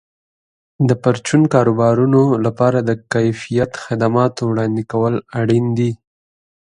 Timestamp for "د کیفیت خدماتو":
2.89-4.41